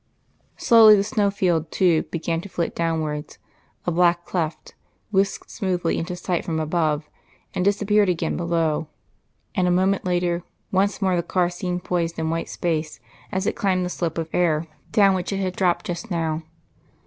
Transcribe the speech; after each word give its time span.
Slowly 0.57 0.95
the 0.95 1.03
snowfield 1.03 1.69
too 1.71 2.01
began 2.09 2.41
to 2.41 2.49
flit 2.49 2.75
downwards, 2.75 3.37
a 3.85 3.91
black 3.91 4.25
cleft, 4.25 4.73
whisked 5.11 5.51
smoothly 5.51 5.99
into 5.99 6.15
sight 6.15 6.43
from 6.43 6.59
above, 6.59 7.07
and 7.53 7.63
disappeared 7.63 8.09
again 8.09 8.35
below, 8.35 8.87
and 9.53 9.67
a 9.67 9.69
moment 9.69 10.03
later 10.03 10.41
once 10.71 11.03
more 11.03 11.15
the 11.15 11.21
car 11.21 11.51
seemed 11.51 11.83
poised 11.83 12.17
in 12.17 12.31
white 12.31 12.49
space 12.49 12.99
as 13.31 13.45
it 13.45 13.55
climbed 13.55 13.85
the 13.85 13.89
slope 13.89 14.17
of 14.17 14.33
air 14.33 14.65
down 14.91 15.13
which 15.13 15.31
it 15.31 15.37
had 15.37 15.55
dropped 15.55 15.85
just 15.85 16.09
now. 16.09 16.41